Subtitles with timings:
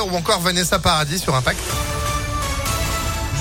[0.00, 1.91] Ou encore Vanessa Paradis sur Impact.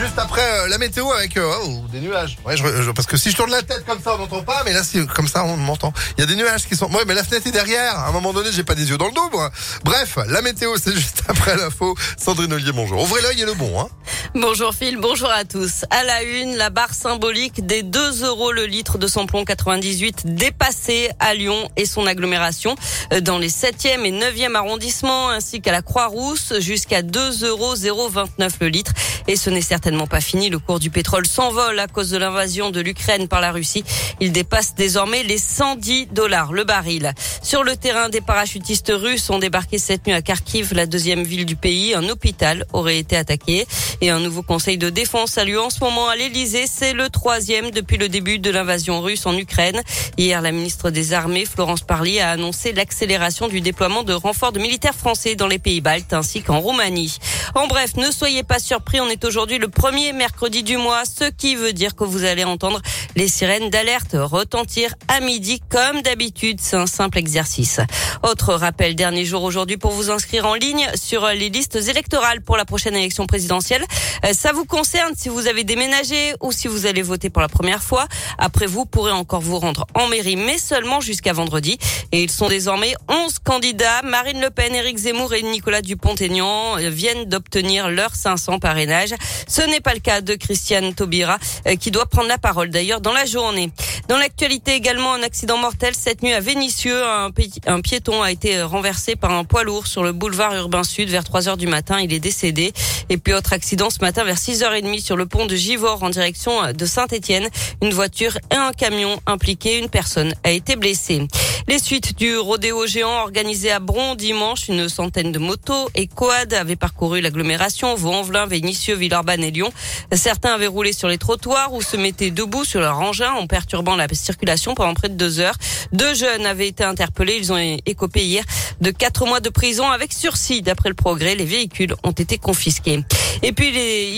[0.02, 2.40] Juste après euh, la météo avec euh, oh, des nuages.
[2.44, 4.74] Ouais, je, parce que si je tourne la tête comme ça, on n'entend pas, mais
[4.74, 5.94] là, si, comme ça, on m'entend.
[6.18, 6.92] Il y a des nuages qui sont.
[6.92, 8.00] Ouais, mais la fenêtre est derrière.
[8.00, 9.52] À un moment donné, j'ai pas des yeux dans le dos, moi.
[9.84, 11.96] Bref, la météo, c'est juste après l'info.
[12.18, 13.00] Sandrine Ollier, bonjour.
[13.04, 13.90] Ouvrez l'œil et le bon, hein.
[14.34, 15.84] Bonjour Phil, bonjour à tous.
[15.90, 21.10] À la une, la barre symbolique des 2 euros le litre de samplon 98 dépassée
[21.20, 22.76] à Lyon et son agglomération
[23.12, 28.54] euh, dans les 7e et 9e arrondissements ainsi qu'à la Croix-Rousse jusqu'à 2 euros 029
[28.62, 28.94] le litre.
[29.28, 30.50] Et ce n'est certainement pas fini.
[30.50, 33.84] Le cours du pétrole s'envole à cause de l'invasion de l'Ukraine par la Russie.
[34.20, 37.14] Il dépasse désormais les 110 dollars le baril.
[37.42, 41.46] Sur le terrain, des parachutistes russes ont débarqué cette nuit à Kharkiv, la deuxième ville
[41.46, 41.94] du pays.
[41.94, 43.66] Un hôpital aurait été attaqué
[44.02, 46.66] et un nouveau conseil de défense a lieu en ce moment à l'Elysée.
[46.68, 49.82] C'est le troisième depuis le début de l'invasion russe en Ukraine.
[50.18, 54.60] Hier, la ministre des Armées, Florence Parly, a annoncé l'accélération du déploiement de renforts de
[54.60, 57.18] militaires français dans les pays baltes ainsi qu'en Roumanie.
[57.56, 61.56] En bref, ne soyez pas surpris, est aujourd'hui le premier mercredi du mois, ce qui
[61.56, 62.82] veut dire que vous allez entendre
[63.16, 66.60] les sirènes d'alerte retentir à midi comme d'habitude.
[66.62, 67.82] C'est un simple exercice.
[68.24, 72.56] Autre rappel, dernier jour aujourd'hui pour vous inscrire en ligne sur les listes électorales pour
[72.56, 73.84] la prochaine élection présidentielle.
[74.26, 77.50] Euh, Ça vous concerne si vous avez déménagé ou si vous allez voter pour la
[77.50, 78.08] première fois.
[78.38, 81.78] Après, vous pourrez encore vous rendre en mairie, mais seulement jusqu'à vendredi.
[82.14, 84.02] Et ils sont désormais 11 candidats.
[84.04, 89.01] Marine Le Pen, Éric Zemmour et Nicolas Dupont-Aignan euh, viennent d'obtenir leurs 500 parrainages.
[89.48, 93.02] Ce n'est pas le cas de Christiane Taubira, euh, qui doit prendre la parole d'ailleurs
[93.02, 93.72] dans la journée.
[94.12, 97.02] Dans l'actualité également, un accident mortel cette nuit à Vénissieux.
[97.02, 100.84] Un, pi- un piéton a été renversé par un poids lourd sur le boulevard urbain
[100.84, 101.98] sud vers 3 heures du matin.
[102.02, 102.74] Il est décédé.
[103.08, 106.74] Et puis autre accident ce matin vers 6h30 sur le pont de Givors en direction
[106.74, 107.48] de Saint-Étienne.
[107.82, 109.80] Une voiture et un camion impliqués.
[109.80, 111.26] Une personne a été blessée.
[111.70, 116.54] Les suites du rodéo géant organisé à Bron dimanche, une centaine de motos et quad
[116.54, 119.72] avaient parcouru l'agglomération, Vaux-en-Velin, Vénissieux, Villeurbanne et Lyon.
[120.12, 123.96] Certains avaient roulé sur les trottoirs ou se mettaient debout sur leur engin en perturbant
[124.02, 125.56] la circulation pendant près de deux heures.
[125.92, 127.38] Deux jeunes avaient été interpellés.
[127.38, 128.44] Ils ont écopé hier
[128.82, 130.62] de quatre mois de prison avec sursis.
[130.62, 133.04] D'après le progrès, les véhicules ont été confisqués.
[133.44, 133.70] Et puis,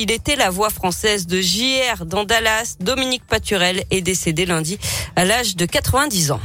[0.01, 2.75] il était la voix française de JR dans Dallas.
[2.79, 4.77] Dominique Paturel est décédé lundi
[5.15, 6.41] à l'âge de 90 ans.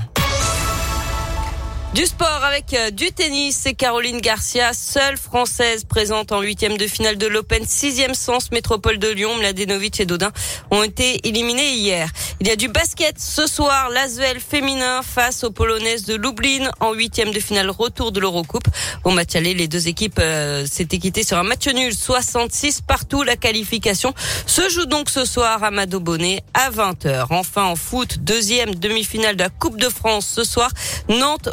[1.95, 6.87] Du sport avec euh, du tennis, c'est Caroline Garcia, seule française présente en huitième de
[6.87, 9.35] finale de l'Open, sixième sens métropole de Lyon.
[9.39, 10.31] Mladenovic et Dodin
[10.71, 12.11] ont été éliminés hier.
[12.41, 16.93] Il y a du basket ce soir, l'Asvel féminin face aux Polonaises de Lublin en
[16.93, 18.69] huitième de finale retour de l'Eurocoupe.
[19.05, 23.23] Au match aller, les deux équipes euh, s'étaient quittées sur un match nul, 66 partout.
[23.23, 24.13] La qualification
[24.47, 27.29] se joue donc ce soir à Mado Bonnet à 20h.
[27.31, 30.71] Enfin en foot, deuxième demi-finale de la Coupe de France ce soir.
[31.09, 31.49] Nantes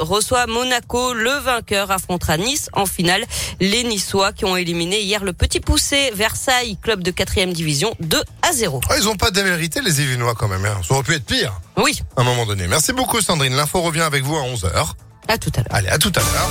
[0.47, 1.13] Monaco.
[1.13, 3.25] Le vainqueur affrontera Nice en finale.
[3.59, 8.21] Les Niçois qui ont éliminé hier le petit poussé Versailles, club de quatrième division, 2
[8.41, 8.81] à 0.
[8.89, 10.65] Ah, ils ont pas démérité, les Yvelinois, quand même.
[10.65, 10.81] Hein.
[10.87, 12.67] Ça aurait pu être pire, Oui, à un moment donné.
[12.67, 13.55] Merci beaucoup, Sandrine.
[13.55, 14.91] L'info revient avec vous à 11h.
[15.27, 15.67] à tout à l'heure.
[15.69, 16.49] Allez, à tout à l'heure.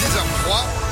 [0.00, 0.87] 10h03.